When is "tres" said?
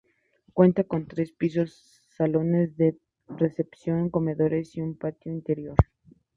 1.07-1.31